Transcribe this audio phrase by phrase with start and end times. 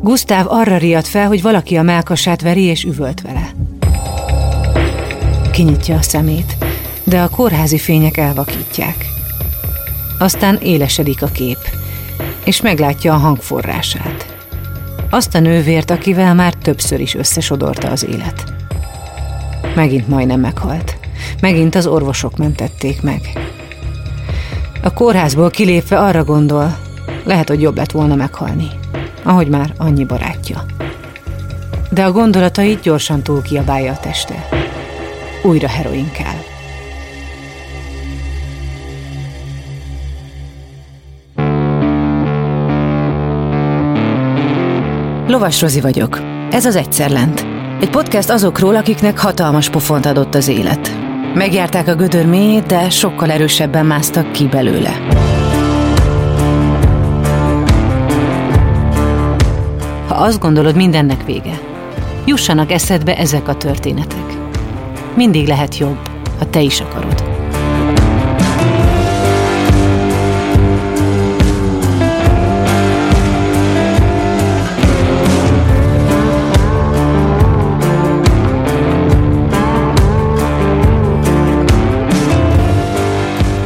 [0.00, 3.50] Gusztáv arra riadt fel, hogy valaki a melkasát veri és üvölt vele.
[5.52, 6.56] Kinyitja a szemét,
[7.04, 9.06] de a kórházi fények elvakítják.
[10.18, 11.58] Aztán élesedik a kép,
[12.44, 14.36] és meglátja a hangforrását.
[15.10, 18.52] Azt a nővért, akivel már többször is összesodorta az élet.
[19.74, 20.96] Megint majdnem meghalt.
[21.40, 23.20] Megint az orvosok mentették meg.
[24.82, 26.78] A kórházból kilépve arra gondol,
[27.24, 28.68] lehet, hogy jobb lett volna meghalni,
[29.28, 30.64] ahogy már annyi barátja.
[31.90, 34.48] De a gondolatait gyorsan túl kiabálja a teste.
[35.42, 36.38] Újra heroin kell.
[45.26, 46.20] Lovas Rozi vagyok.
[46.50, 47.46] Ez az Egyszer Lent.
[47.80, 50.96] Egy podcast azokról, akiknek hatalmas pofont adott az élet.
[51.34, 55.17] Megjárták a gödör mélyét, de sokkal erősebben másztak ki belőle.
[60.08, 61.60] Ha azt gondolod, mindennek vége,
[62.24, 64.36] jussanak eszedbe ezek a történetek.
[65.14, 65.98] Mindig lehet jobb,
[66.38, 67.22] ha te is akarod.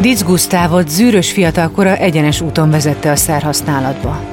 [0.00, 4.31] Dic Gusztávot zűrös fiatalkora egyenes úton vezette a szerhasználatba,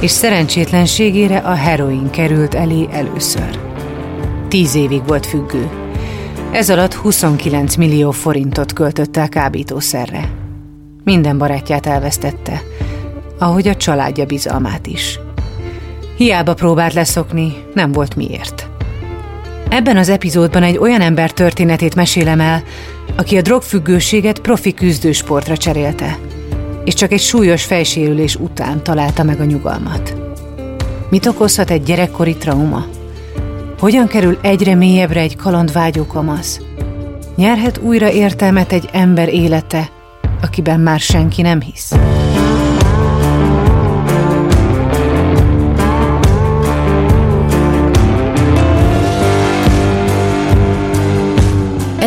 [0.00, 3.58] és szerencsétlenségére a heroin került elé először.
[4.48, 5.70] Tíz évig volt függő.
[6.52, 10.30] Ez alatt 29 millió forintot költött el kábítószerre.
[11.04, 12.62] Minden barátját elvesztette,
[13.38, 15.18] ahogy a családja bizalmát is.
[16.16, 18.68] Hiába próbált leszokni, nem volt miért.
[19.68, 22.62] Ebben az epizódban egy olyan ember történetét mesélem el,
[23.16, 26.18] aki a drogfüggőséget profi küzdősportra cserélte,
[26.88, 30.14] és csak egy súlyos fejsérülés után találta meg a nyugalmat.
[31.10, 32.86] Mit okozhat egy gyerekkori trauma?
[33.78, 36.60] Hogyan kerül egyre mélyebbre egy kalandvágyó kamasz?
[37.36, 39.90] Nyerhet újra értelmet egy ember élete,
[40.42, 41.92] akiben már senki nem hisz?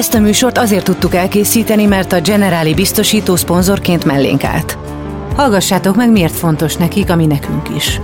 [0.01, 4.77] Ezt a műsort azért tudtuk elkészíteni, mert a Generáli biztosító szponzorként mellénk állt.
[5.35, 7.99] Hallgassátok meg, miért fontos nekik, ami nekünk is.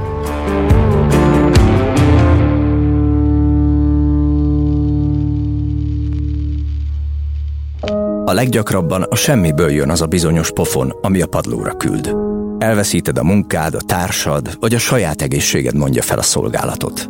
[8.25, 12.16] A leggyakrabban a semmiből jön az a bizonyos pofon, ami a padlóra küld.
[12.58, 17.09] Elveszíted a munkád, a társad, vagy a saját egészséged mondja fel a szolgálatot.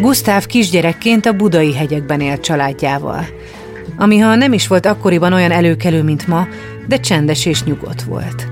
[0.00, 3.24] Gusztáv kisgyerekként a budai hegyekben élt családjával,
[3.96, 6.46] ami ha nem is volt akkoriban olyan előkelő, mint ma,
[6.88, 8.46] de csendes és nyugodt volt.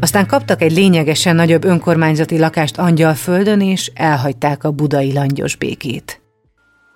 [0.00, 6.20] Aztán kaptak egy lényegesen nagyobb önkormányzati lakást Angyalföldön, és elhagyták a budai langyos békét.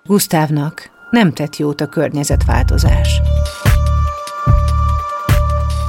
[0.03, 3.21] Gusztávnak nem tett jót a környezetváltozás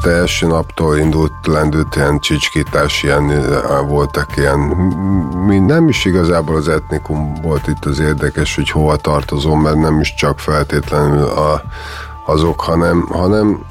[0.07, 3.33] első naptól indult lendült ilyen csicskítás, ilyen
[3.89, 4.59] voltak ilyen,
[5.67, 10.15] nem is igazából az etnikum volt itt az érdekes, hogy hova tartozom, mert nem is
[10.15, 11.63] csak feltétlenül a,
[12.27, 13.65] azok, hanem, hanem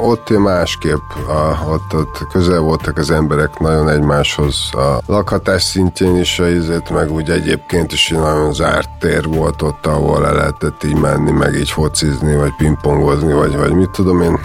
[0.00, 4.70] ott másképp, a, ott, ott közel voltak az emberek nagyon egymáshoz.
[4.72, 9.86] A lakhatás szintjén is a izet, meg úgy egyébként is nagyon zárt tér volt ott,
[9.86, 14.38] ahol le lehetett így menni, meg így focizni, vagy pingpongozni, vagy, vagy mit tudom én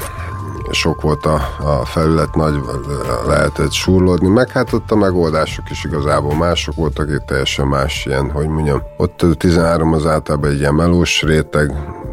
[0.74, 2.54] sok volt a, a felület, nagy
[3.28, 8.32] lehetett surlódni, meg hát ott a megoldások is igazából mások voltak, itt teljesen más ilyen,
[8.32, 11.72] hogy mondjam, ott 13 az általában egy ilyen melós réteg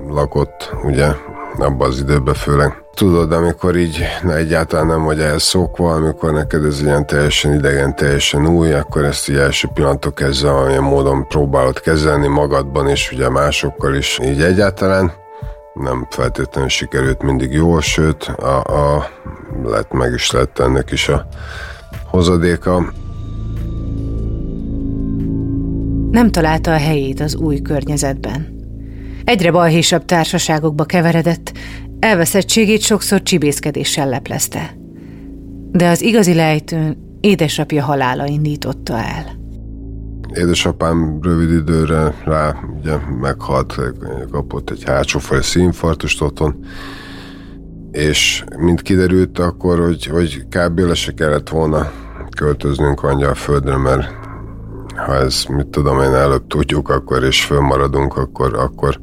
[0.09, 1.15] lakott, ugye,
[1.59, 2.83] abban az időben főleg.
[2.95, 8.47] Tudod, amikor így na, egyáltalán nem vagy elszokva, amikor neked ez ilyen teljesen idegen, teljesen
[8.47, 13.95] új, akkor ezt így első pillanatok kezdve olyan módon próbálod kezelni magadban, és ugye másokkal
[13.95, 14.19] is.
[14.23, 15.12] Így egyáltalán
[15.75, 19.11] nem feltétlenül sikerült mindig jól, sőt, a, a,
[19.64, 21.26] lett meg is lett ennek is a
[22.05, 22.93] hozadéka.
[26.11, 28.58] Nem találta a helyét az új környezetben.
[29.25, 31.52] Egyre balhésabb társaságokba keveredett,
[31.99, 34.76] elveszettségét sokszor csibészkedéssel leplezte.
[35.73, 39.39] De az igazi lejtőn édesapja halála indította el.
[40.35, 43.81] Édesapám rövid időre rá ugye meghalt,
[44.31, 46.65] kapott egy hátsófaj színfartust otthon,
[47.91, 50.79] és mint kiderült akkor, hogy, hogy kb.
[50.79, 51.91] le se kellett volna
[52.37, 53.00] költöznünk
[53.35, 54.19] földre, mert
[54.97, 59.00] ha ez, mit tudom én, előbb tudjuk, akkor és fönnmaradunk, akkor, akkor,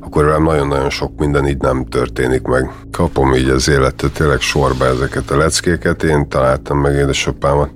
[0.00, 2.70] akkor velem nagyon-nagyon sok minden így nem történik meg.
[2.92, 7.70] Kapom így az életet tényleg sorba ezeket a leckéket, én találtam meg édesapámat.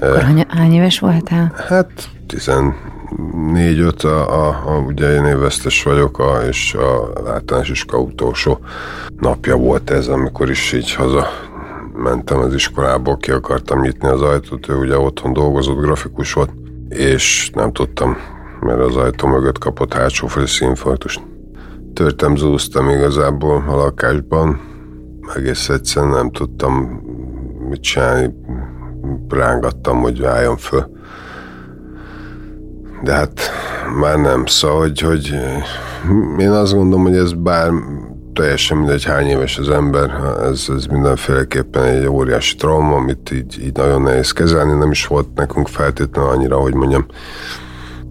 [0.00, 1.52] Akkor hány, hány éves voltál?
[1.68, 8.58] Hát 14-5, a, a, a, ugye én évesztes vagyok, a, és a általános iskola utolsó
[9.18, 11.26] napja volt ez, amikor is így haza
[11.96, 16.50] mentem az iskolából, ki akartam nyitni az ajtót, ő ugye otthon dolgozott, grafikus volt,
[16.88, 18.16] és nem tudtam,
[18.60, 21.20] mert az ajtó mögött kapott hátsó színfartust.
[21.94, 24.60] Törtem, zúztam igazából a lakásban,
[25.34, 26.74] egész egyszerűen nem tudtam
[27.68, 28.34] mit csinálni,
[29.28, 30.93] rángattam, hogy álljon föl.
[33.04, 33.40] De hát
[34.00, 35.38] már nem, szóval, hogy, hogy
[36.38, 37.70] én azt gondolom, hogy ez bár
[38.32, 40.10] teljesen mindegy, hány éves az ember,
[40.42, 45.28] ez, ez mindenféleképpen egy óriási trauma, amit így, így nagyon nehéz kezelni, nem is volt
[45.34, 47.06] nekünk feltétlenül annyira, hogy mondjam,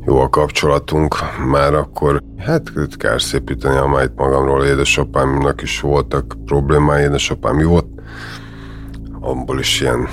[0.06, 1.16] jó a kapcsolatunk,
[1.50, 7.88] már akkor hát kár szépíteni a májt magamról, édesapámnak is voltak problémái, édesapám jó volt,
[9.24, 10.08] abból is ilyen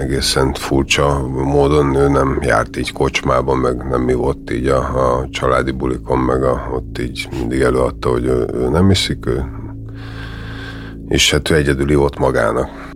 [0.00, 5.28] egészen furcsa módon ő nem járt így kocsmában, meg nem mi volt így a, a
[5.30, 9.44] családi bulikon, meg a, ott így mindig előadta, hogy ő, ő nem iszik, ő,
[11.08, 12.90] és hát ő egyedül ivott magának.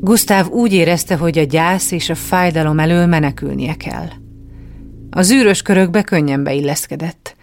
[0.00, 4.08] Gusztáv úgy érezte, hogy a gyász és a fájdalom elől menekülnie kell.
[5.10, 7.36] A zűrös körökbe könnyen beilleszkedett,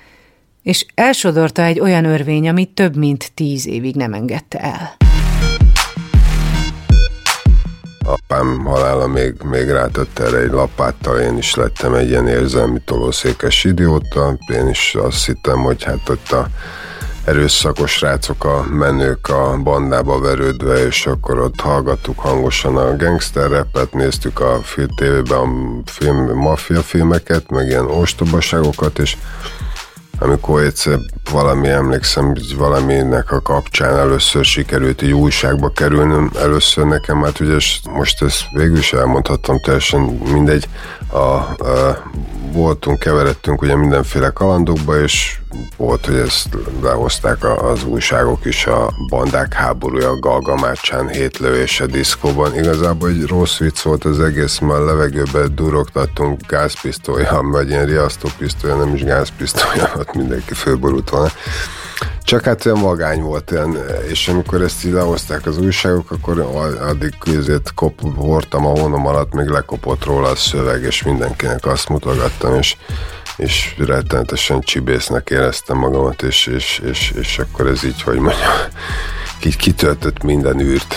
[0.64, 5.07] és elsodorta egy olyan örvény, amit több mint tíz évig nem engedte el.
[8.08, 13.64] Apám halála még, még rátett erre egy lapáttal, én is lettem egy ilyen érzelmi tolószékes
[13.64, 16.48] idióta, én is azt hittem, hogy hát ott a
[17.26, 23.94] erőszakos rácok, a menők a bandába verődve, és akkor ott hallgattuk hangosan a gangster repet,
[23.94, 29.18] néztük a film tévében a film, maffia filmeket, meg ilyen ostobaságokat, és
[30.20, 31.00] amikor egyszer
[31.32, 37.58] valami, emlékszem, hogy valaminek a kapcsán először sikerült egy újságba kerülnöm, először nekem, hát ugye
[37.92, 40.68] most ezt végül is elmondhatom teljesen mindegy,
[41.12, 42.04] a, a
[42.52, 45.40] voltunk, keveredtünk ugye mindenféle kalandokba, és
[45.78, 46.48] volt, hogy ezt
[46.82, 52.56] lehozták az újságok is, a bandák háborúja, a Galgamácsán hétlövés a diszkóban.
[52.56, 58.96] Igazából egy rossz vicc volt az egész, mert levegőbe durogtattunk gázpisztolya, vagy ilyen riasztópisztolya, nem
[58.96, 61.32] is gázpisztolya, ott mindenki főborult volna.
[62.24, 63.78] Csak hát olyan vagány volt, olyan,
[64.08, 66.40] és amikor ezt így lehozták az újságok, akkor
[66.82, 71.90] addig ezért kop, hordtam a vonom alatt, még lekopott róla a szöveg, és mindenkinek azt
[71.90, 72.76] mutogattam, és,
[73.38, 78.52] és rettenetesen csibésznek éreztem magamat, és, és, és, és akkor ez így, hogy mondjam,
[79.58, 80.96] kitöltött minden űrt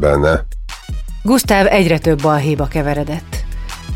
[0.00, 0.46] benne.
[1.22, 3.44] Gusztáv egyre több balhéba keveredett,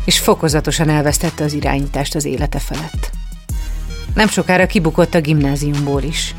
[0.05, 3.09] és fokozatosan elvesztette az irányítást az élete felett.
[4.15, 6.35] Nem sokára kibukott a gimnáziumból is.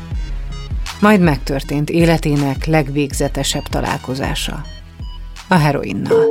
[0.99, 4.61] Majd megtörtént életének legvégzetesebb találkozása.
[5.47, 6.25] A heroinnal.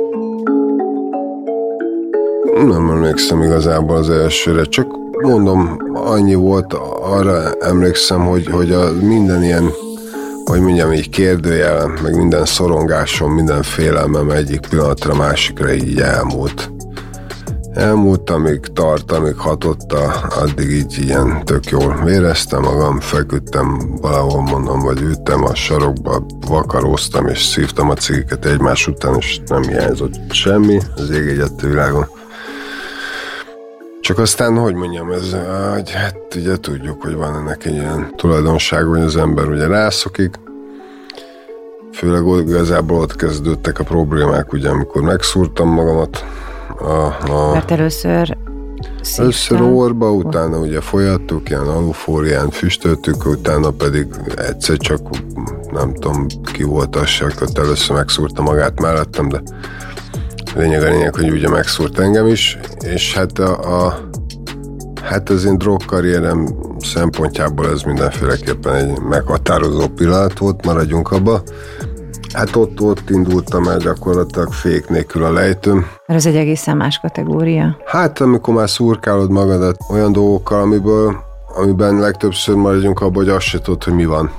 [2.65, 4.87] Nem emlékszem igazából az elsőre, csak
[5.21, 9.69] mondom, annyi volt, arra emlékszem, hogy, hogy a minden ilyen,
[10.45, 16.71] hogy mondjam, így kérdőjel, meg minden szorongásom, minden félelmem egyik pillanatra másikra így elmúlt
[17.77, 24.79] elmúlt, amíg tart, amíg hatotta, addig így ilyen tök jól éreztem magam, feküdtem valahol mondom,
[24.79, 30.79] vagy ültem a sarokba, vakaróztam és szívtam a cigiket egymás után, és nem hiányzott semmi
[30.95, 32.07] az ég egyet világon.
[34.01, 35.35] Csak aztán, hogy mondjam, ez,
[35.73, 40.35] hogy hát ugye tudjuk, hogy van ennek egy ilyen tulajdonság, hogy az ember ugye rászokik,
[41.93, 46.25] főleg igazából ott kezdődtek a problémák, ugye amikor megszúrtam magamat,
[46.79, 47.51] a, a...
[47.53, 48.37] Mert először
[49.01, 49.23] szívtam.
[49.25, 54.99] Először orba, utána ugye folyattuk, ilyen alufórián füstöltük, utána pedig egyszer csak
[55.71, 59.41] nem tudom ki volt az se, akkor először megszúrta magát mellettem, de
[60.55, 64.09] lényeg a lényeg, hogy ugye megszúrt engem is, és hát a, a
[65.03, 66.47] hát az én drogkarrierem
[66.79, 71.41] szempontjából ez mindenféleképpen egy meghatározó pillanat volt, maradjunk abba.
[72.33, 75.75] Hát ott, ott indultam el gyakorlatilag fék nélkül a lejtőm.
[75.77, 77.77] Mert ez egy egészen más kategória.
[77.85, 81.15] Hát amikor már szurkálod magadat olyan dolgokkal, amiből,
[81.55, 84.31] amiben legtöbbször maradjunk abban, hogy azt se tudod, hogy mi van.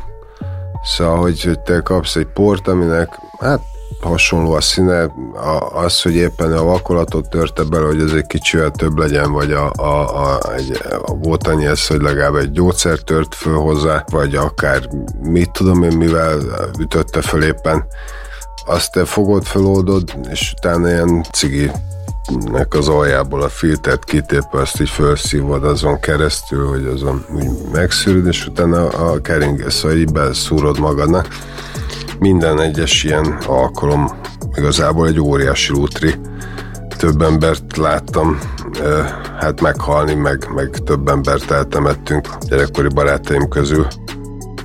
[0.82, 3.60] Szóval, hogy, hogy te kapsz egy port, aminek hát
[4.00, 5.02] hasonló a színe,
[5.34, 9.52] a, az, hogy éppen a vakolatot törte bele, hogy ez egy kicsivel több legyen, vagy
[9.52, 14.04] a, a, a, egy, a volt annyi ez, hogy legalább egy gyógyszer tört föl hozzá,
[14.10, 14.88] vagy akár
[15.22, 16.38] mit tudom én, mivel
[16.78, 17.86] ütötte föl éppen,
[18.66, 21.70] azt te fogod, feloldod, és utána ilyen cigi
[22.52, 28.26] nek az aljából a filtert kitépve, azt így felszívod azon keresztül, hogy azon úgy megszűröd,
[28.26, 31.28] és utána a keringés, szóval így beszúrod magadnak.
[32.18, 34.10] Minden egyes ilyen alkalom
[34.56, 36.14] igazából egy óriási lútri.
[36.96, 38.38] Több embert láttam
[39.38, 43.86] hát meghalni, meg, meg több embert eltemettünk gyerekkori barátaim közül.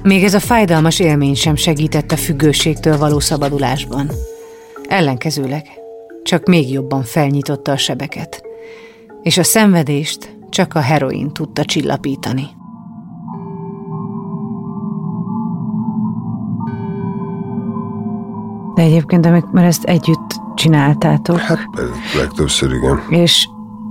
[0.04, 4.10] Még ez a fájdalmas élmény sem segített a függőségtől való szabadulásban.
[4.88, 5.66] Ellenkezőleg
[6.24, 8.44] csak még jobban felnyitotta a sebeket,
[9.22, 12.48] és a szenvedést csak a heroin tudta csillapítani.
[18.76, 21.38] De egyébként, amikor ezt együtt csináltátok.
[21.38, 21.68] Hát
[22.18, 23.00] legtöbbször igen.
[23.10, 23.48] És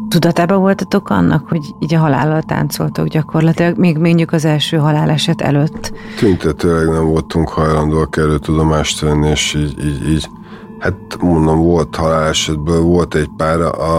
[0.09, 5.93] tudatában voltatok annak, hogy így a halállal táncoltok gyakorlatilag, még mondjuk az első haláleset előtt?
[6.19, 10.29] Tüntetőleg nem voltunk hajlandóak erről tudomást venni, és így, így, így
[10.83, 13.99] Hát mondom, volt halálesetből, volt egy pár, a,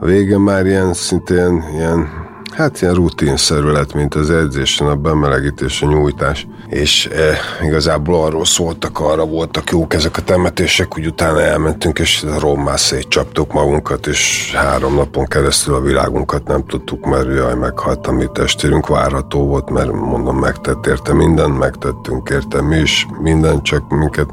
[0.00, 2.08] a vége már ilyen szintén ilyen,
[2.50, 6.46] hát ilyen rutinszerű lett, mint az edzésen, a bemelegítés, a nyújtás.
[6.66, 12.24] És e, igazából arról szóltak, arra voltak jók ezek a temetések, hogy utána elmentünk, és
[12.38, 18.12] rommá szétcsaptuk magunkat, és három napon keresztül a világunkat nem tudtuk, mert jaj, meghalt a
[18.12, 23.88] mi testérünk, várható volt, mert mondom, megtett érte mindent, megtettünk érte mi is mindent, csak
[23.88, 24.28] minket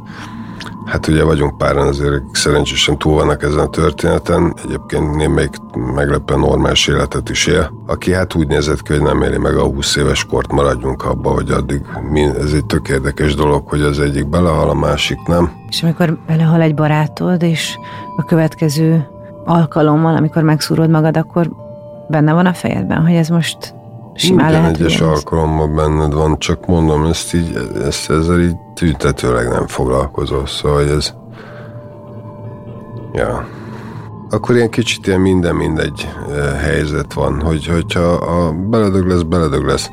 [0.86, 4.54] Hát ugye vagyunk páran, azért szerencsésen túl vannak ezen a történeten.
[4.64, 5.56] Egyébként némelyik
[5.96, 7.72] meglepően normális életet is él.
[7.88, 11.30] Aki hát úgy nézett ki, hogy nem éli meg a 20 éves kort, maradjunk abba,
[11.30, 11.82] hogy addig
[12.38, 15.52] ez egy tök érdekes dolog, hogy az egyik belehal, a másik nem.
[15.70, 17.78] És amikor belehal egy barátod, és
[18.18, 19.08] a következő
[19.46, 21.52] alkalommal, amikor megszúrod magad, akkor
[22.10, 23.74] benne van a fejedben, hogy ez most
[24.16, 29.48] simán Minden lehet, egyes alkalommal benned van, csak mondom, ezt így, ezt, ezzel így tüntetőleg
[29.48, 31.14] nem foglalkozol, szóval hogy ez...
[33.14, 33.48] Ja.
[34.30, 36.10] Akkor ilyen kicsit ilyen minden mindegy
[36.58, 39.90] helyzet van, hogy, hogyha a beledög lesz, beledög lesz.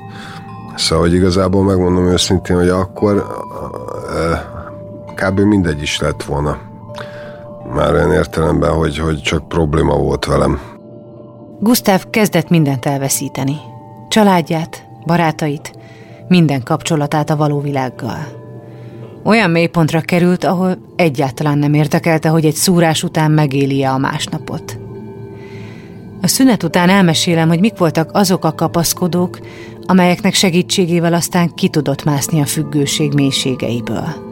[0.77, 3.27] Szóval, hogy igazából megmondom őszintén, hogy akkor
[5.15, 5.41] kb.
[5.41, 6.59] mindegy is lett volna.
[7.75, 10.61] Már olyan értelemben, hogy, hogy csak probléma volt velem.
[11.61, 13.57] Gustav kezdett mindent elveszíteni.
[14.13, 15.73] Családját, barátait,
[16.29, 18.19] minden kapcsolatát a való világgal.
[19.25, 24.79] Olyan mélypontra került, ahol egyáltalán nem értekelte, hogy egy szúrás után megéli-e a másnapot.
[26.23, 29.39] A szünet után elmesélem, hogy mik voltak azok a kapaszkodók,
[29.87, 34.32] amelyeknek segítségével aztán ki tudott mászni a függőség mélységeiből.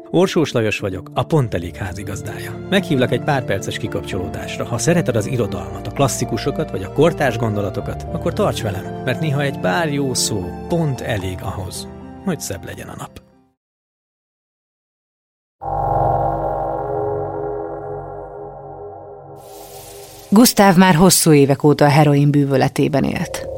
[0.13, 2.67] Orsós Lajos vagyok, a Pont Elég házigazdája.
[2.69, 4.65] Meghívlak egy pár perces kikapcsolódásra.
[4.65, 9.41] Ha szereted az irodalmat, a klasszikusokat vagy a kortárs gondolatokat, akkor tarts velem, mert néha
[9.41, 11.87] egy pár jó szó pont elég ahhoz,
[12.25, 13.21] hogy szebb legyen a nap.
[20.29, 23.49] Gusztáv már hosszú évek óta a heroin bűvöletében élt.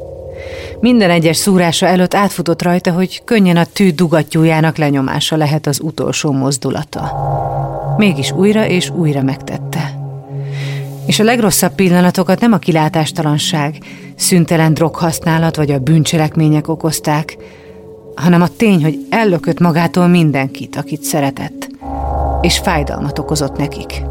[0.84, 6.32] Minden egyes szúrása előtt átfutott rajta, hogy könnyen a tű dugattyújának lenyomása lehet az utolsó
[6.32, 7.12] mozdulata.
[7.96, 9.98] Mégis újra és újra megtette.
[11.06, 13.78] És a legrosszabb pillanatokat nem a kilátástalanság,
[14.16, 17.36] szüntelen droghasználat vagy a bűncselekmények okozták,
[18.14, 21.68] hanem a tény, hogy ellökött magától mindenkit, akit szeretett,
[22.40, 24.02] és fájdalmat okozott nekik.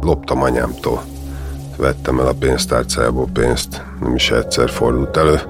[0.00, 1.13] Loptam anyámtól.
[1.76, 5.40] Vettem el a pénztárcájából pénzt, nem is egyszer fordult elő.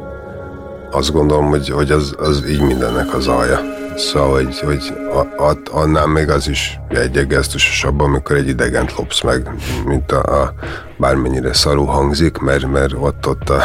[0.91, 3.61] Azt gondolom, hogy, hogy az, az így mindennek az alja.
[3.97, 9.23] Szóval, hogy, hogy a, a, annál még az is egy gesztusosabb, amikor egy idegent lopsz
[9.23, 9.51] meg,
[9.87, 10.55] mint a, a
[10.99, 13.63] bármennyire szarú hangzik, mert, mert ott, ott a,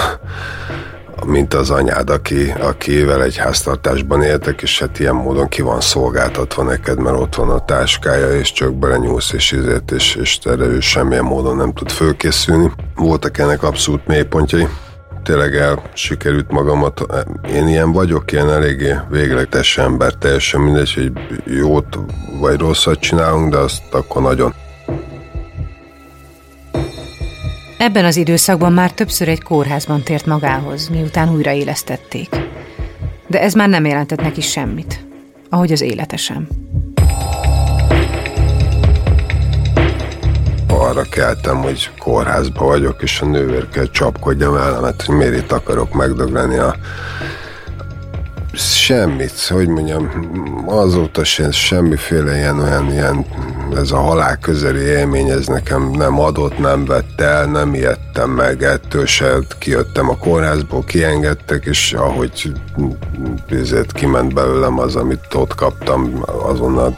[1.26, 6.64] mint az anyád, aki, akivel egy háztartásban éltek, és hát ilyen módon ki van szolgáltatva
[6.64, 10.80] neked, mert ott van a táskája, és csak belenyúlsz, és izért, és, és erre ő
[10.80, 12.72] semmilyen módon nem tud fölkészülni.
[12.96, 14.68] Voltak ennek abszolút mélypontjai.
[15.24, 17.06] tényleg el sikerült magamat.
[17.54, 21.12] Én ilyen vagyok, ilyen eléggé végletes ember, teljesen mindegy, hogy
[21.46, 22.00] jót
[22.40, 24.54] vagy rosszat csinálunk, de azt akkor nagyon.
[27.80, 32.30] Ebben az időszakban már többször egy kórházban tért magához, miután újraélesztették.
[33.28, 35.06] De ez már nem jelentett neki semmit,
[35.50, 36.48] ahogy az élete sem.
[40.68, 45.94] arra keltem, hogy kórházba vagyok, és a nővér kell csapkodjam elemet, hogy miért itt akarok
[45.94, 46.76] megdögleni a
[48.60, 50.10] semmit, hogy mondjam,
[50.66, 53.26] azóta sem semmiféle ilyen, olyan, ilyen,
[53.76, 58.64] ez a halál közeli élmény, ez nekem nem adott, nem vett el, nem ijedtem meg,
[58.64, 62.52] ettől se kijöttem a kórházból, kiengedtek, és ahogy
[63.50, 66.98] ezért kiment belőlem az, amit ott kaptam, azonnal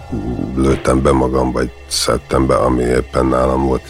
[0.56, 3.84] lőttem be magam, vagy szedtem be, ami éppen nálam volt.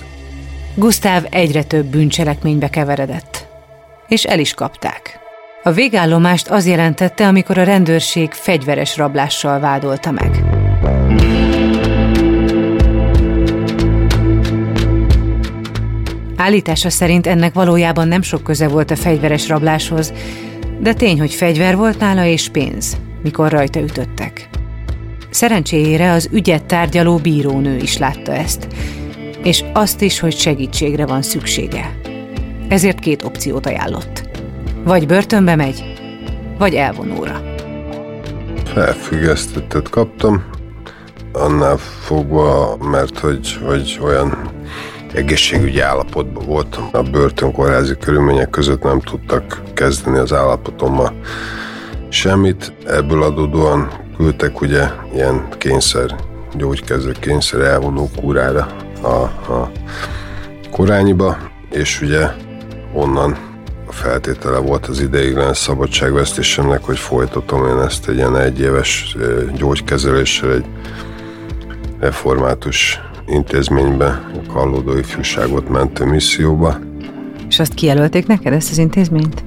[0.76, 3.48] Gusztáv egyre több bűncselekménybe keveredett,
[4.08, 5.21] és el is kapták.
[5.64, 10.44] A végállomást az jelentette, amikor a rendőrség fegyveres rablással vádolta meg.
[16.36, 20.14] Állítása szerint ennek valójában nem sok köze volt a fegyveres rabláshoz,
[20.80, 24.50] de tény, hogy fegyver volt nála és pénz, mikor rajta ütöttek.
[25.30, 28.68] Szerencséjére az ügyet tárgyaló bírónő is látta ezt,
[29.44, 31.96] és azt is, hogy segítségre van szüksége.
[32.68, 34.31] Ezért két opciót ajánlott.
[34.84, 35.84] Vagy börtönbe megy,
[36.58, 37.42] vagy elvonóra.
[38.66, 40.44] Felfüggesztettet kaptam,
[41.32, 44.52] annál fogva, mert hogy, hogy olyan
[45.14, 46.90] egészségügyi állapotban voltam.
[46.92, 51.14] A börtönkórházi körülmények között nem tudtak kezdeni az állapotommal
[52.10, 52.74] semmit.
[52.86, 56.16] Ebből adódóan küldtek ugye ilyen kényszer,
[56.56, 58.68] gyógykező kényszer elvonó kúrára
[59.02, 59.08] a,
[59.54, 59.72] a
[60.72, 61.38] korányiba,
[61.72, 62.28] és ugye
[62.94, 63.50] onnan
[63.92, 69.18] a feltétele volt az ideiglenes szabadságvesztésemnek, hogy folytatom én ezt egy ilyen egyéves
[69.56, 70.66] gyógykezeléssel egy
[72.00, 76.80] református intézménybe, a Kallódó Ifjúságot mentő misszióba.
[77.48, 79.44] És azt kijelölték neked, ezt az intézményt?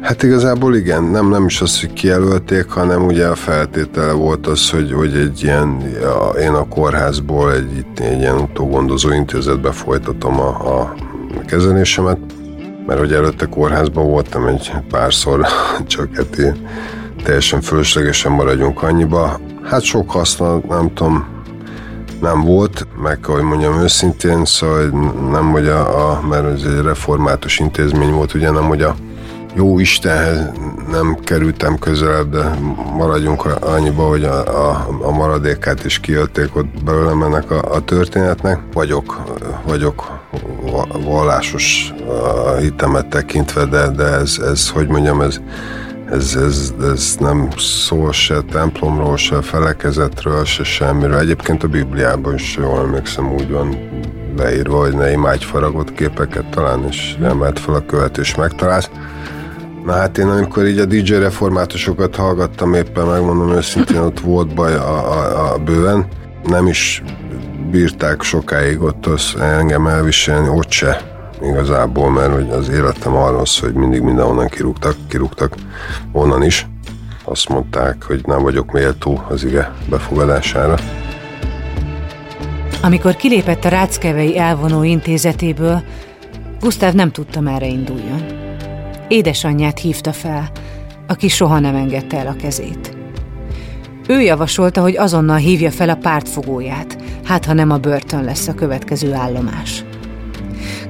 [0.00, 4.70] Hát igazából igen, nem, nem is az, hogy kijelölték, hanem ugye a feltétele volt az,
[4.70, 10.80] hogy, hogy egy ilyen, a, én a kórházból egy, egy ilyen utógondozó intézetbe folytatom a,
[10.80, 10.94] a
[11.46, 12.18] kezelésemet,
[12.86, 15.46] mert hogy előtte kórházban voltam egy párszor,
[15.86, 16.68] csak én
[17.22, 19.40] teljesen fölöslegesen maradjunk annyiba.
[19.62, 21.26] Hát sok haszna, nem tudom,
[22.20, 24.84] nem volt, meg hogy mondjam őszintén, szóval
[25.30, 28.94] nem, hogy a, a mert ez egy református intézmény volt, ugye nem, hogy a
[29.54, 30.50] jó Istenhez
[30.90, 32.54] nem kerültem közelebb, de
[32.96, 38.58] maradjunk annyiba, hogy a, a, a maradékát is kiölték ott belőlem ennek a, a történetnek.
[38.72, 39.22] Vagyok,
[39.66, 40.22] vagyok
[41.04, 41.94] vallásos
[42.60, 45.40] hitemet tekintve, de, de ez, ez, hogy mondjam, ez,
[46.10, 51.18] ez, ez, ez nem szól se templomról, se felekezetről, se semmiről.
[51.18, 53.76] Egyébként a Bibliában is jól emlékszem, úgy van
[54.36, 58.90] leírva, hogy ne imádj faragott képeket talán, és emelt fel a követ, és megtalálsz.
[59.84, 64.74] Na hát én amikor így a DJ reformátusokat hallgattam éppen, megmondom őszintén, ott volt baj
[64.74, 66.06] a, a, a bőven.
[66.44, 67.02] Nem is
[67.70, 71.00] bírták sokáig ott az engem elviselni, ott se
[71.42, 75.54] igazából, mert hogy az életem arról szól, hogy mindig mindenhonnan kirúgtak, kirúgtak
[76.12, 76.66] onnan is.
[77.24, 80.76] Azt mondták, hogy nem vagyok méltó az ige befogadására.
[82.82, 85.82] Amikor kilépett a Ráckevei elvonó intézetéből,
[86.60, 88.33] Gusztáv nem tudta, merre induljon.
[89.08, 90.50] Édesanyját hívta fel,
[91.06, 92.96] aki soha nem engedte el a kezét.
[94.08, 98.54] Ő javasolta, hogy azonnal hívja fel a pártfogóját, hát ha nem a börtön lesz a
[98.54, 99.84] következő állomás.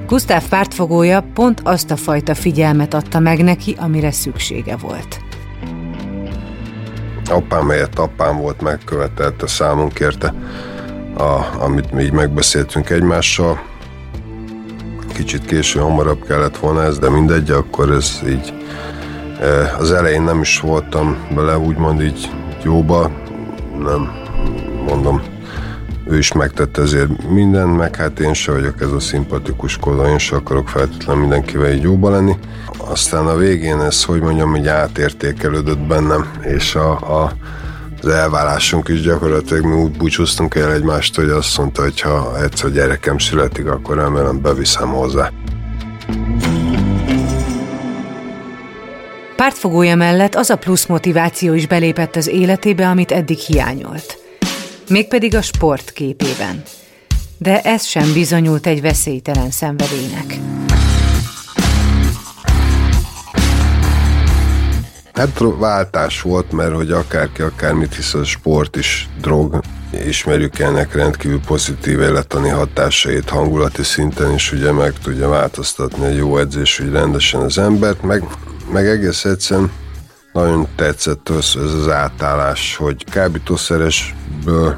[0.07, 5.19] Gusztáv pártfogója pont azt a fajta figyelmet adta meg neki, amire szüksége volt.
[7.29, 10.33] Apám helyett apám volt, megkövetelte számunk kérte,
[11.17, 13.59] a, amit mi így megbeszéltünk egymással.
[15.15, 18.53] Kicsit késő, hamarabb kellett volna ez, de mindegy, akkor ez így
[19.39, 22.29] e, az elején nem is voltam bele, úgymond így
[22.63, 23.11] jóba,
[23.79, 24.11] nem
[24.87, 25.21] mondom,
[26.07, 30.17] ő is megtette ezért minden, meg hát én se vagyok ez a szimpatikus kola, én
[30.17, 32.37] se akarok feltétlenül mindenkivel így jóba lenni.
[32.77, 37.31] Aztán a végén ez, hogy mondjam, hogy átértékelődött bennem, és a, a
[38.05, 42.71] az elválásunk is gyakorlatilag mi úgy búcsúztunk el egymást, hogy azt mondta, hogy ha egyszer
[42.71, 45.31] gyerekem születik, akkor remélem beviszem hozzá.
[49.35, 54.17] Pártfogója mellett az a plusz motiváció is belépett az életébe, amit eddig hiányolt–
[54.89, 56.63] mégpedig a sport képében.
[57.37, 60.37] De ez sem bizonyult egy veszélytelen szenvedélynek.
[65.15, 69.59] Hát váltás volt, mert hogy akárki akármit hisz, a sport is drog,
[70.05, 76.37] ismerjük ennek rendkívül pozitív életani hatásait hangulati szinten is ugye meg tudja változtatni egy jó
[76.37, 78.23] edzés, hogy rendesen az embert, meg,
[78.71, 79.71] meg egész egyszerűen
[80.33, 84.77] nagyon tetszett ez az átállás, hogy kábítószeresből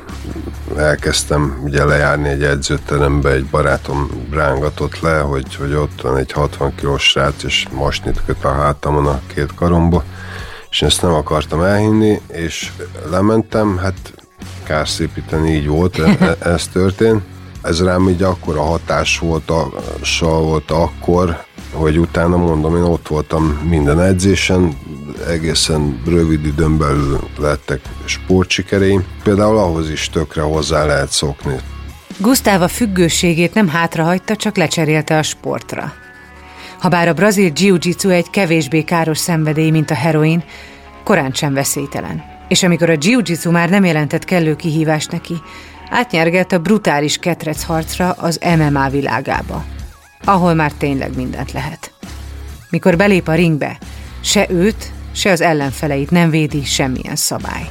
[0.75, 6.75] elkezdtem ugye lejárni egy edzőterembe, egy barátom rángatott le, hogy, hogy ott van egy 60
[6.75, 10.03] kilós srác, és mosnit köt a hátamon a két karomba,
[10.69, 12.71] és ezt nem akartam elhinni, és
[13.09, 14.13] lementem, hát
[14.63, 17.23] kár szépíteni, így volt, e, e, ez történt.
[17.61, 19.69] Ez rám így akkora hatás volt, a,
[20.19, 24.77] volt akkor, hogy utána mondom, én ott voltam minden edzésen,
[25.27, 29.05] egészen rövid időn belül lettek sportsikereim.
[29.23, 31.55] Például ahhoz is tökre hozzá lehet szokni.
[32.17, 35.93] Gusztáv a függőségét nem hátrahagyta, csak lecserélte a sportra.
[36.79, 40.43] Habár a brazil jiu-jitsu egy kevésbé káros szenvedély, mint a heroin,
[41.03, 42.23] korán sem veszélytelen.
[42.47, 45.33] És amikor a jiu-jitsu már nem jelentett kellő kihívást neki,
[45.89, 49.65] átnyergelt a brutális ketrec harcra az MMA világába,
[50.23, 51.91] ahol már tényleg mindent lehet.
[52.69, 53.77] Mikor belép a ringbe,
[54.21, 57.69] se őt, se az ellenfeleit nem védi semmilyen szabály.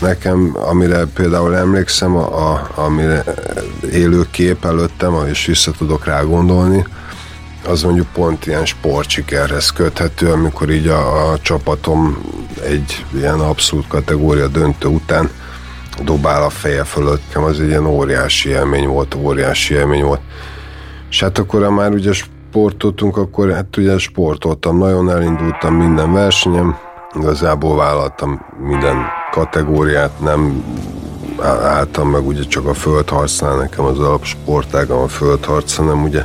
[0.00, 3.24] Nekem, amire például emlékszem, a, a, amire
[3.92, 6.84] élő kép előttem, és vissza tudok rá gondolni,
[7.66, 12.18] az mondjuk pont ilyen sportsikerhez köthető, amikor így a, a csapatom
[12.64, 15.30] egy ilyen abszolút kategória döntő után
[16.02, 20.20] dobál a feje fölöttem, az egy ilyen óriási élmény volt, óriási élmény volt.
[21.10, 26.76] És hát akkor már ugye sportoltunk, akkor hát ugye sportoltam, nagyon elindultam minden versenyem,
[27.14, 28.96] igazából vállaltam minden
[29.30, 30.64] kategóriát, nem
[31.62, 36.24] álltam meg ugye csak a földharcnál, nekem az alapsportágam a földharc, hanem ugye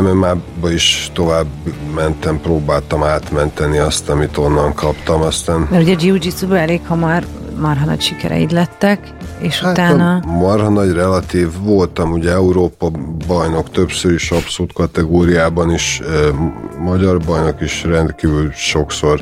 [0.00, 1.46] MMA-ba is tovább
[1.94, 5.66] mentem, próbáltam átmenteni azt, amit onnan kaptam, aztán...
[5.70, 7.24] Mert ugye jiu elég hamar
[7.60, 10.22] marha nagy sikereid lettek, és hát utána...
[10.26, 12.90] Marha nagy relatív voltam, ugye Európa
[13.26, 16.34] bajnok többször is abszolút kategóriában is, eh,
[16.78, 19.20] magyar bajnok is rendkívül sokszor,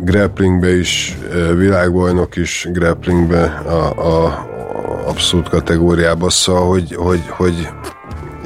[0.00, 4.46] grapplingbe is, eh, világbajnok is grapplingbe a, a
[5.06, 7.68] abszolút kategóriában, szóval, hogy, hogy, hogy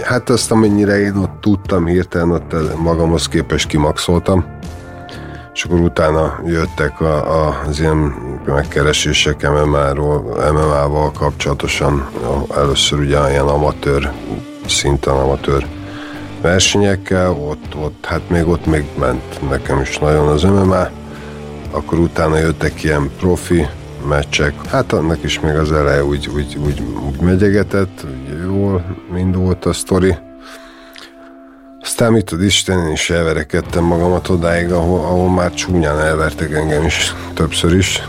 [0.02, 4.44] hát azt amennyire én ott tudtam hirtelen, ott magamhoz képest kimaxoltam.
[5.54, 8.14] És akkor utána jöttek a, a, az ilyen
[8.46, 12.08] megkeresések MMA-ról, MMA-val kapcsolatosan,
[12.56, 14.12] először ugye ilyen amatőr,
[14.66, 15.66] szinten amatőr
[16.40, 20.88] versenyekkel, ott, ott, hát még ott még ment nekem is nagyon az MMA,
[21.70, 23.66] akkor utána jöttek ilyen profi
[24.08, 28.06] meccsek, hát annak is még az eleje úgy, úgy, úgy, úgy megyegetett,
[28.44, 28.84] jól
[29.16, 30.16] indult a sztori,
[31.80, 36.84] aztán mit tud Isten, én is elverekedtem magamat odáig, ahol, ahol már csúnyán elvertek engem
[36.84, 38.02] is többször is,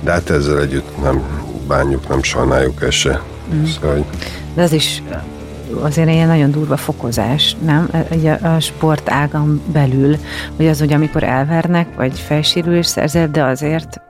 [0.00, 1.22] de hát ezzel együtt nem
[1.68, 3.22] bánjuk, nem sajnáljuk ezt se.
[3.54, 3.64] Mm.
[3.64, 4.04] Szóval,
[4.54, 5.02] de az is
[5.80, 7.90] azért ilyen nagyon durva fokozás, nem?
[8.10, 10.16] Ugye a sportágon belül,
[10.56, 14.00] hogy az, hogy amikor elvernek, vagy felsérülés szerzel, de azért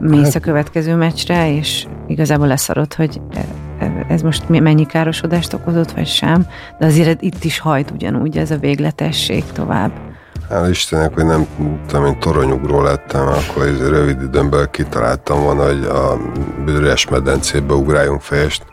[0.00, 3.20] mész hát, a következő meccsre, és igazából leszarod, hogy
[4.08, 6.46] ez most mennyi károsodást okozott, vagy sem,
[6.78, 9.90] de azért itt is hajt ugyanúgy ez a végletesség tovább.
[10.50, 11.46] Hál' Istennek, hogy nem
[11.86, 16.16] tudom, én toronyugró lettem, akkor ez rövid időn kitaláltam volna, hogy a
[16.64, 18.64] bőres medencébe ugráljunk fejest,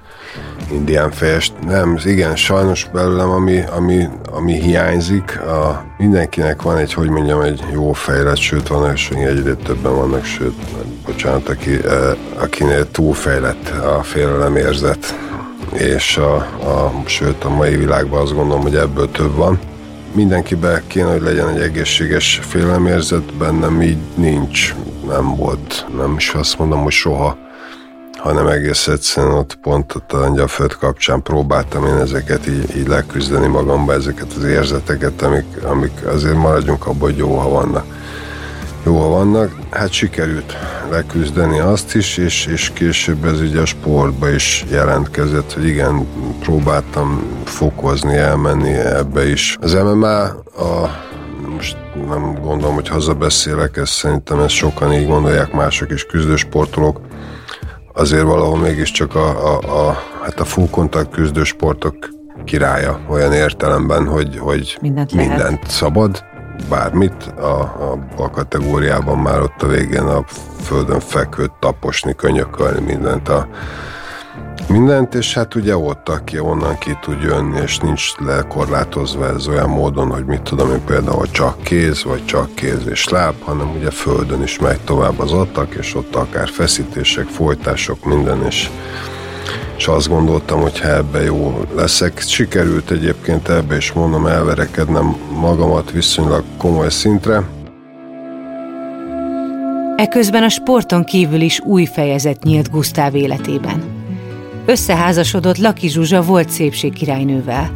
[0.71, 1.54] indián fejest.
[1.67, 7.63] Nem, igen, sajnos belőlem, ami, ami, ami hiányzik, a, mindenkinek van egy, hogy mondjam, egy
[7.71, 10.56] jó fejlet, sőt van, és egyre többen vannak, sőt,
[11.06, 11.80] bocsánat, aki,
[12.38, 14.04] akinél túlfejlett a
[14.56, 15.19] érzet,
[15.73, 19.60] és a, a, sőt a mai világban azt gondolom, hogy ebből több van.
[20.13, 24.75] Mindenkibe kéne, hogy legyen egy egészséges félemérzet, bennem így nincs,
[25.08, 27.38] nem volt, nem is azt mondom, hogy soha
[28.25, 33.47] hanem egész egyszerűen ott pont ott a Angyalföld kapcsán próbáltam én ezeket így, így leküzdeni
[33.47, 37.85] magamba, ezeket az érzeteket, amik, amik azért maradjunk abban, hogy jó, ha vannak.
[38.85, 40.57] Jó, ha vannak, hát sikerült
[40.89, 46.07] leküzdeni azt is, és, és később ez ugye a sportba is jelentkezett, hogy igen,
[46.39, 49.57] próbáltam fokozni, elmenni ebbe is.
[49.61, 51.03] Az MMA a
[51.49, 56.99] most nem gondolom, hogy hazabeszélek, ezt szerintem ezt sokan így gondolják, mások is küzdősportolók,
[57.95, 62.10] azért valahol mégiscsak a, a, a, hát a full kontakt küzdősportok
[62.45, 66.23] királya olyan értelemben, hogy, hogy mindent, mindent szabad,
[66.69, 70.23] bármit a, a, a kategóriában már ott a végén a
[70.62, 73.47] földön fekvőt taposni, könyökölni mindent a
[74.67, 79.69] mindent, és hát ugye ott, aki onnan ki tud jönni, és nincs lekorlátozva ez olyan
[79.69, 83.91] módon, hogy mit tudom én például csak kéz, vagy csak kéz és láb, hanem ugye
[83.91, 88.69] földön is megy tovább az attak, és ott akár feszítések, folytások, minden, és
[89.78, 92.19] és azt gondoltam, hogy ha ebbe jó leszek.
[92.19, 97.43] Sikerült egyébként ebbe is mondom elverekednem magamat viszonylag komoly szintre.
[99.95, 103.94] Eközben a sporton kívül is új fejezet nyílt Gusztáv életében.
[104.65, 107.71] Összeházasodott Laki Zsuzsa volt szépségkirálynővel,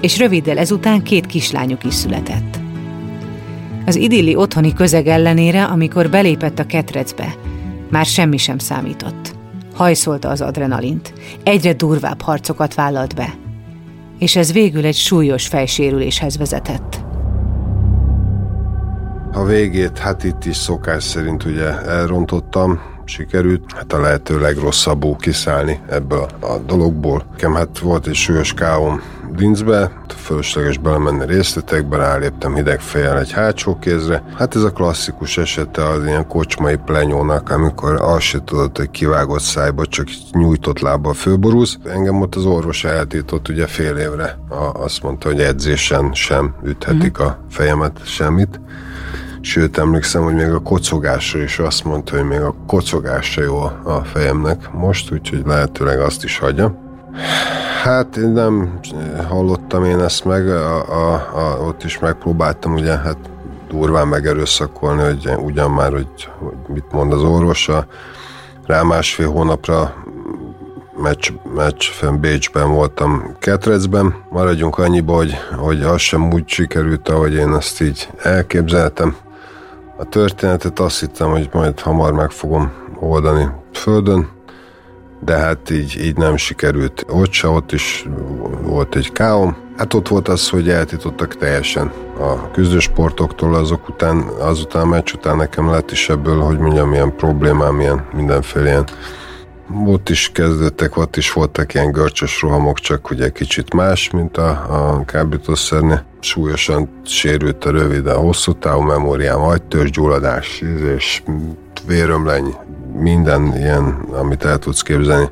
[0.00, 2.58] és röviddel ezután két kislányuk is született.
[3.86, 7.34] Az idilli otthoni közeg ellenére, amikor belépett a ketrecbe,
[7.90, 9.34] már semmi sem számított.
[9.74, 13.34] Hajszolta az adrenalint, egyre durvább harcokat vállalt be,
[14.18, 17.00] és ez végül egy súlyos fejsérüléshez vezetett.
[19.32, 22.80] A végét, hát itt is szokás szerint ugye elrontottam,
[23.10, 27.24] sikerült, hát a lehető legrosszabbul kiszállni ebből a dologból.
[27.30, 29.00] Nekem hát volt egy súlyos káom
[29.36, 34.22] Linzbe, fölösleges belemenni részletekbe, ráléptem hideg fejjel egy hátsó kézre.
[34.36, 39.40] Hát ez a klasszikus esete az ilyen kocsmai plenyónak, amikor azt se tudod, hogy kivágott
[39.40, 41.78] szájba, csak nyújtott lábbal főborúz.
[41.84, 44.38] Engem ott az orvos eltított ugye fél évre.
[44.72, 47.24] Azt mondta, hogy edzésen sem üthetik mm.
[47.26, 48.60] a fejemet semmit.
[49.40, 54.02] Sőt, emlékszem, hogy még a kocogásra is azt mondta, hogy még a kocogásra jó a
[54.04, 56.78] fejemnek most, úgyhogy lehetőleg azt is hagyja.
[57.82, 58.80] Hát én nem
[59.28, 63.18] hallottam én ezt meg, a, a, a, ott is megpróbáltam ugye hát
[63.68, 67.86] durván megerőszakolni, hogy ugyan már, hogy, hogy mit mond az orvosa.
[68.66, 69.94] Rá másfél hónapra
[70.96, 74.14] meccs, meccs fenn Bécsben voltam Ketrecben.
[74.28, 79.16] Maradjunk annyiba, hogy, hogy az sem úgy sikerült, ahogy én ezt így elképzeltem.
[80.00, 84.28] A történetet azt hittem, hogy majd hamar meg fogom oldani földön,
[85.24, 87.04] de hát így, így nem sikerült.
[87.08, 88.08] Ott se, ott is
[88.62, 89.56] volt egy káom.
[89.76, 95.36] Hát ott volt az, hogy eltítottak teljesen a küzdősportoktól, azok után, azután a meccs után
[95.36, 98.86] nekem lett is ebből, hogy mondjam, milyen problémám, milyen mindenféle ilyen
[99.86, 104.48] ott is kezdődtek, ott is voltak ilyen görcsös rohamok, csak ugye kicsit más, mint a,
[104.48, 106.04] a kábítószernél.
[106.20, 110.62] Súlyosan sérült a rövid, a hosszú távú memóriám, agytörzsgyulladás,
[110.96, 111.22] és
[111.86, 112.54] vérömleny,
[112.94, 115.28] minden ilyen, amit el tudsz képzelni.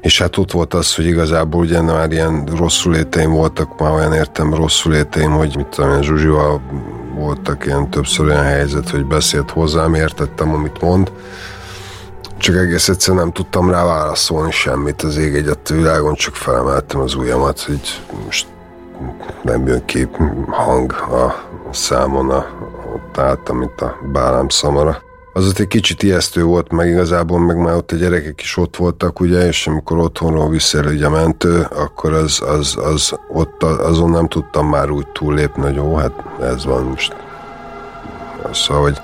[0.00, 4.12] És hát ott volt az, hogy igazából ugye már ilyen rosszul éteim voltak, már olyan
[4.12, 6.60] értem rosszul éteim, hogy mit tudom én, Zsuzsival
[7.14, 11.12] voltak ilyen többször olyan helyzet, hogy beszélt hozzám, értettem, amit mond,
[12.44, 17.14] csak egész egyszerűen nem tudtam rá válaszolni semmit az ég egyet világon, csak felemeltem az
[17.14, 18.46] ujjamat, hogy most
[19.42, 20.08] nem jön ki
[20.50, 21.34] hang a
[21.72, 22.46] számon, a,
[22.94, 25.02] ott álltam, mint a bálám szamara.
[25.32, 28.76] Az ott egy kicsit ijesztő volt, meg igazából meg már ott a gyerekek is ott
[28.76, 34.10] voltak, ugye, és amikor otthonról visszaér ugye a mentő, akkor az, az, az, ott azon
[34.10, 37.16] nem tudtam már úgy túllépni, hogy jó, hát ez van most.
[38.52, 39.00] Szóval, hogy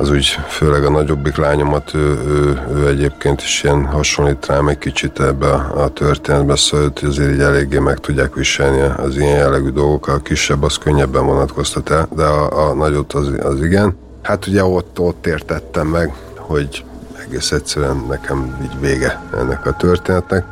[0.00, 4.78] az úgy főleg a nagyobbik lányomat, ő, ő, ő egyébként is ilyen hasonlít rám egy
[4.78, 9.36] kicsit ebbe a, a történetbe, szóval hogy azért így eléggé meg tudják viselni az ilyen
[9.36, 13.96] jellegű dolgokkal, a kisebb az könnyebben vonatkoztat el, de a, a nagyot az, az igen.
[14.22, 16.84] Hát ugye ott, ott értettem meg, hogy
[17.26, 20.44] egész egyszerűen nekem így vége ennek a történetnek.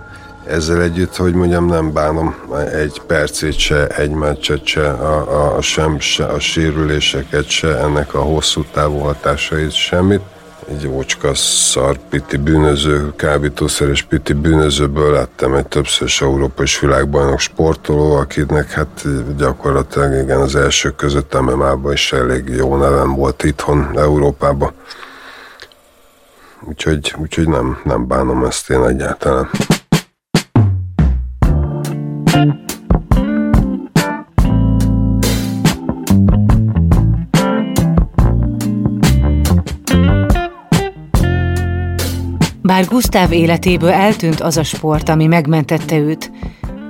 [0.49, 2.35] Ezzel együtt, hogy mondjam, nem bánom
[2.73, 8.21] egy percét se, egy meccset se, a, a, sem se, a sérüléseket se, ennek a
[8.21, 10.21] hosszú távú hatásait semmit.
[10.69, 18.71] Egy ócska szar piti bűnöző, kábítószeres piti bűnözőből lettem egy többszörös európai világbajnok sportoló, akinek
[18.71, 19.05] hát
[19.37, 24.73] gyakorlatilag igen az első között MMA-ban is elég jó nevem volt itthon, Európában.
[26.69, 29.51] Úgyhogy, úgyhogy nem, nem bánom ezt én egyáltalán.
[32.38, 32.57] Bár
[42.85, 46.33] Gusztáv életéből eltűnt az a sport, ami megmentette őt,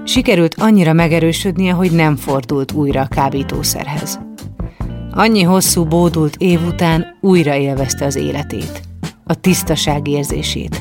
[0.04, 4.20] sikerült annyira megerősödnie, hogy nem fordult újra a kábítószerhez.
[5.10, 8.80] Annyi hosszú bódult év után újra élvezte az életét,
[9.24, 10.80] a tisztaság érzését,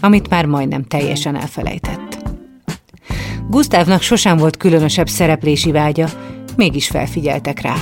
[0.00, 2.05] amit már majdnem teljesen elfelejtett.
[3.48, 6.08] Gusztávnak sosem volt különösebb szereplési vágya,
[6.56, 7.74] mégis felfigyeltek rá.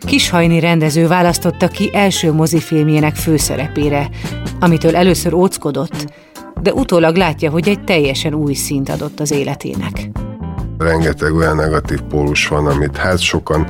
[0.00, 4.08] Kishajni rendező választotta ki első mozifilmjének főszerepére,
[4.60, 6.12] amitől először óckodott,
[6.62, 10.10] de utólag látja, hogy egy teljesen új szint adott az életének.
[10.78, 13.66] Rengeteg olyan negatív pólus van, amit hát sokan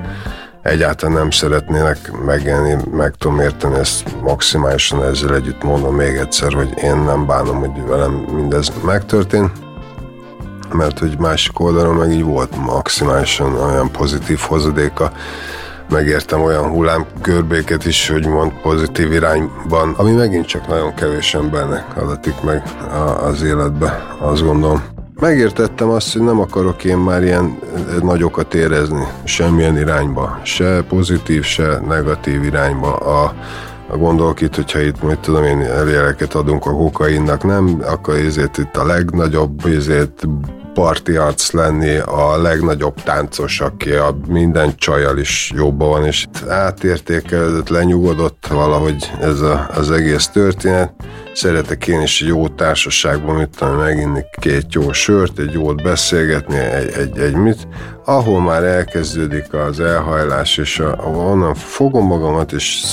[0.63, 6.69] egyáltalán nem szeretnének megélni, meg tudom érteni ezt maximálisan ezzel együtt mondom még egyszer, hogy
[6.83, 9.51] én nem bánom, hogy velem mindez megtörtént,
[10.73, 15.13] mert hogy másik oldalon meg így volt maximálisan olyan pozitív hozadéka,
[15.91, 22.43] megértem olyan hullámkörbéket is, hogy mond pozitív irányban, ami megint csak nagyon kevés embernek adatik
[22.43, 22.63] meg
[23.23, 24.83] az életbe, azt gondolom.
[25.21, 27.59] Megértettem azt, hogy nem akarok én már ilyen
[28.03, 32.97] nagyokat érezni semmilyen irányba, se pozitív, se negatív irányba.
[32.97, 33.35] A,
[33.91, 38.59] a gondolok itt, hogyha itt, mit tudom én, eléreket adunk a kokainnak, nem, akkor ezért
[38.59, 40.25] itt a legnagyobb, ezért
[40.79, 47.69] parti arc lenni, a legnagyobb táncos, aki a minden csajjal is jobban van, és átértékelődött,
[47.69, 50.93] lenyugodott valahogy ez a, az egész történet.
[51.35, 56.93] Szeretek én is jó társaságban, mit tudom, meginni két jó sört, egy jót beszélgetni, egy,
[56.93, 57.69] egy, egy mit,
[58.05, 62.85] ahol már elkezdődik az elhajlás, és a, onnan fogom magamat, és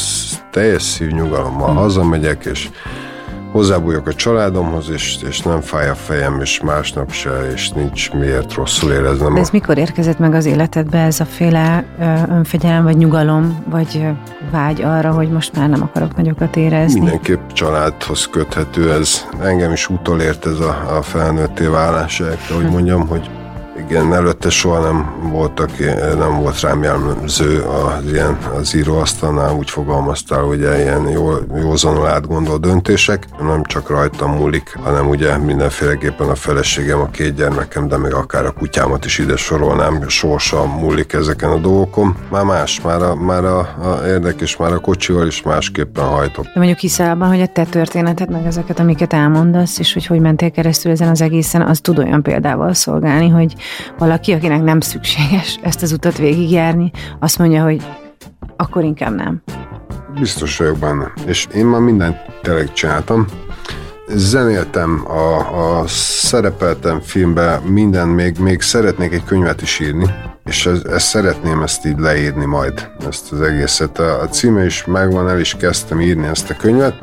[0.52, 2.70] teljes szívnyugalommal hazamegyek, és
[3.56, 8.54] hozzábújok a családomhoz, és, és nem fáj a fejem, és másnap se, és nincs miért
[8.54, 9.34] rosszul éreznem.
[9.34, 11.86] De ez mikor érkezett meg az életedbe ez a féle
[12.30, 14.08] önfegyelem, vagy nyugalom, vagy
[14.52, 17.00] vágy arra, hogy most már nem akarok nagyokat érezni?
[17.00, 19.26] Mindenképp családhoz köthető ez.
[19.42, 22.22] Engem is utolért ez a, a felnőtté válás,
[22.56, 23.30] hogy mondjam, hogy
[23.80, 25.70] igen, előtte soha nem voltak,
[26.18, 32.62] nem volt rám jellemző az ilyen az íróasztalnál, úgy fogalmaztál, hogy ilyen jó, józanul átgondolt
[32.62, 38.14] döntések, nem csak rajtam múlik, hanem ugye mindenféleképpen a feleségem, a két gyermekem, de még
[38.14, 42.16] akár a kutyámat is ide sorolnám, sorsa múlik ezeken a dolgokon.
[42.32, 46.44] Már más, már a, már a, a érdekes, már a kocsival is másképpen hajtok.
[46.44, 50.20] De mondjuk hiszel abban, hogy a te történeted, meg ezeket, amiket elmondasz, és hogy hogy
[50.20, 53.56] mentél keresztül ezen az egészen, az tud olyan példával szolgálni, hogy
[53.98, 57.84] valaki, akinek nem szükséges ezt az utat végigjárni, azt mondja, hogy
[58.58, 59.42] akkor inkább nem.
[60.20, 61.12] Biztos vagyok benne.
[61.26, 63.26] És én már mindent tényleg csináltam.
[64.08, 70.06] Zenéltem, a, a szerepeltem filmbe, minden, még, még szeretnék egy könyvet is írni,
[70.46, 74.00] és ez, ezt szeretném ezt így leírni majd, ezt az egészet.
[74.00, 76.96] A, a címe is megvan, el is kezdtem írni ezt a könyvet,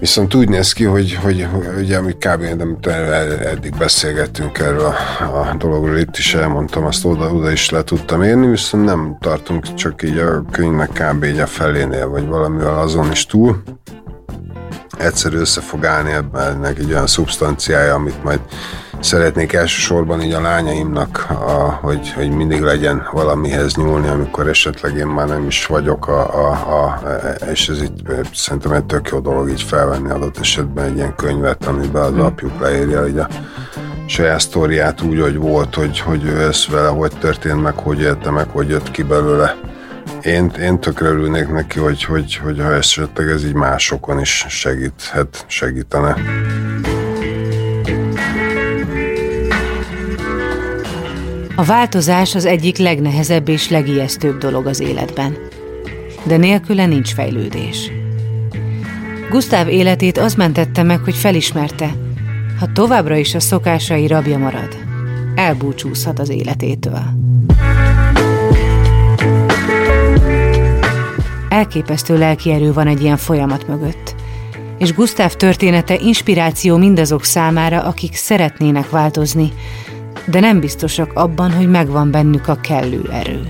[0.00, 2.60] Viszont úgy néz ki, hogy, hogy, hogy ugye mi kb.
[2.60, 7.82] amit eddig beszélgettünk erről a, a dologról, itt is elmondtam, azt oda, oda is le
[7.82, 11.24] tudtam érni, viszont nem tartunk csak így a könyvnek kb.
[11.24, 13.62] így a felénél, vagy valamivel azon is túl.
[14.98, 18.40] Egyszerű össze fog állni ebben egy olyan szubstanciája, amit majd
[19.00, 25.06] szeretnék elsősorban így a lányaimnak, a, hogy, hogy mindig legyen valamihez nyúlni, amikor esetleg én
[25.06, 27.00] már nem is vagyok, a, a, a,
[27.50, 28.02] és ez így
[28.34, 32.60] szerintem egy tök jó dolog így felvenni adott esetben egy ilyen könyvet, amiben az apjuk
[32.60, 33.28] leírja hogy a
[34.06, 38.30] saját sztoriát úgy, hogy volt, hogy, hogy ő ez vele hogy történt, meg hogy élte,
[38.30, 39.56] meg hogy jött ki belőle.
[40.28, 45.44] Én, én tökre örülnék neki, hogy, hogy, hogy ha esetleg ez így másokon is segíthet,
[45.46, 46.16] segítene.
[51.56, 55.36] A változás az egyik legnehezebb és legijesztőbb dolog az életben.
[56.22, 57.90] De nélküle nincs fejlődés.
[59.30, 61.90] Gusztáv életét az mentette meg, hogy felismerte,
[62.58, 64.76] ha továbbra is a szokásai rabja marad,
[65.34, 67.17] elbúcsúzhat az életétől.
[71.48, 74.14] Elképesztő lelkierő van egy ilyen folyamat mögött,
[74.78, 79.52] és Gusztáv története inspiráció mindazok számára, akik szeretnének változni,
[80.24, 83.46] de nem biztosak abban, hogy megvan bennük a kellő erő.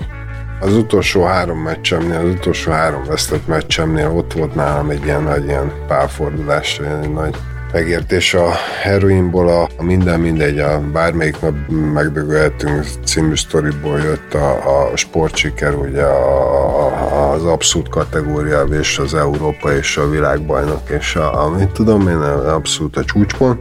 [0.61, 5.45] Az utolsó három meccsemnél, az utolsó három vesztett meccsemnél ott volt nálam egy ilyen nagy
[5.45, 7.35] ilyen pálfordulás, egy nagy
[7.71, 8.51] megértés a
[8.81, 11.53] heroinból, a, minden mindegy, a bármelyik nap
[11.93, 19.13] megdögölhetünk című sztoriból jött a, a sportsiker, ugye a, a, az abszolút kategória, és az
[19.13, 23.59] Európa és a világbajnok, és a, amit tudom én, abszolút a csúcspont,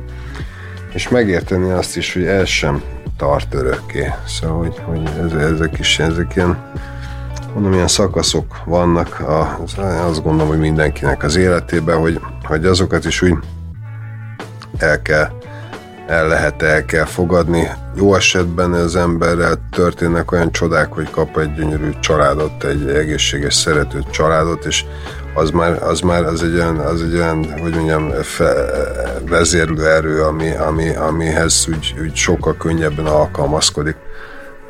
[0.92, 2.83] és megérteni azt is, hogy ez sem
[3.16, 4.12] tart örökké.
[4.27, 6.73] Szóval, hogy, hogy ez, ezek is, ezek ilyen
[7.55, 9.61] mondom, ilyen szakaszok vannak, a,
[10.09, 13.35] azt gondolom, hogy mindenkinek az életében, hogy, hogy azokat is úgy
[14.79, 15.29] el kell,
[16.07, 17.69] el lehet, el kell fogadni.
[17.97, 24.03] Jó esetben az emberrel történnek olyan csodák, hogy kap egy gyönyörű családot, egy egészséges, szerető
[24.11, 24.85] családot, és
[25.35, 28.53] az már, az már az egy olyan, az egy olyan hogy mondjam, fe,
[29.29, 33.97] vezérlő erő, ami, ami, amihez úgy, úgy sokkal könnyebben alkalmazkodik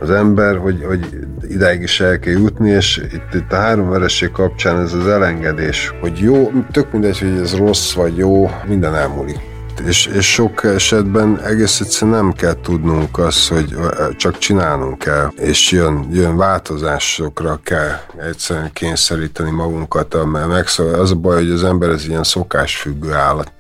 [0.01, 4.31] az ember, hogy, hogy ideig is el kell jutni, és itt, itt a három vereség
[4.31, 9.39] kapcsán ez az elengedés, hogy jó, tök mindegy, hogy ez rossz vagy jó, minden elmúlik
[9.87, 13.74] és, és sok esetben egész egyszerűen nem kell tudnunk azt, hogy
[14.16, 21.14] csak csinálnunk kell, és jön, jön változásokra kell egyszerűen kényszeríteni magunkat, mert megszól, az a
[21.14, 23.53] baj, hogy az ember ez ilyen szokásfüggő állat.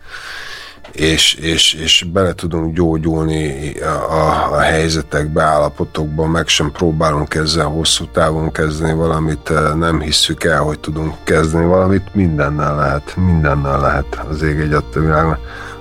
[0.92, 7.66] És, és, és bele tudunk gyógyulni a, a, a helyzetekbe, állapotokban, meg sem próbálunk ezzel
[7.66, 14.20] hosszú távon kezdeni valamit, nem hisszük el, hogy tudunk kezdeni valamit, mindennel lehet, mindennel lehet
[14.30, 15.38] az ég egy világban.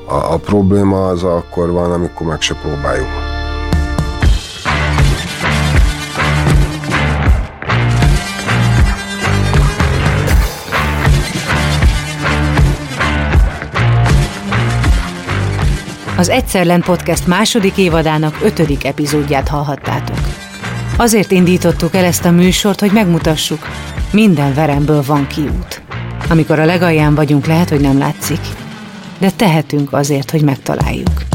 [0.09, 3.07] A, a probléma az akkor van, amikor meg se próbáljuk.
[16.17, 20.19] Az Egyszerlen Podcast második évadának ötödik epizódját hallhattátok.
[20.97, 23.59] Azért indítottuk el ezt a műsort, hogy megmutassuk,
[24.11, 25.81] minden veremből van kiút.
[26.29, 28.39] Amikor a legalján vagyunk, lehet, hogy nem látszik,
[29.17, 31.25] de tehetünk azért, hogy megtaláljuk.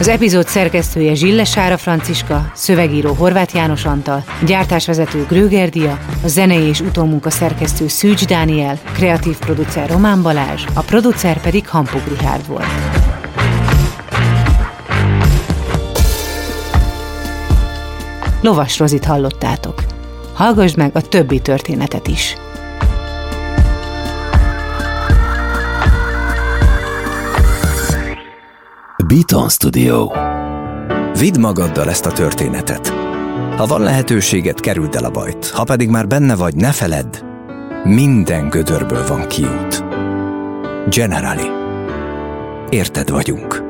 [0.00, 5.70] Az epizód szerkesztője Zsille Sára Franciska, szövegíró Horváth János Antal, gyártásvezető Gröger
[6.22, 12.08] a zenei és utómunka szerkesztő Szűcs Dániel, kreatív producer Román Balázs, a producer pedig Hampuk
[12.08, 13.19] Richard volt.
[18.40, 19.84] Lovas Rozit hallottátok.
[20.34, 22.36] Hallgass meg a többi történetet is.
[29.06, 30.12] Beaton Studio.
[31.18, 32.88] Vidd magaddal ezt a történetet.
[33.56, 35.48] Ha van lehetőséget, kerüld el a bajt.
[35.48, 37.16] Ha pedig már benne vagy, ne feledd,
[37.84, 39.84] minden gödörből van kiút.
[40.88, 41.46] Generali.
[42.68, 43.69] Érted vagyunk.